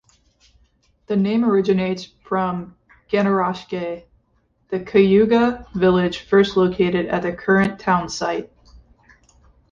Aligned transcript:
The 1.05 1.15
name 1.15 1.45
originates 1.45 2.05
from 2.23 2.75
"Ganaraske", 3.11 4.03
the 4.69 4.79
Cayuga 4.79 5.67
village 5.75 6.21
first 6.21 6.57
located 6.57 7.05
at 7.05 7.21
the 7.21 7.33
current 7.33 7.79
townsite. 7.79 8.51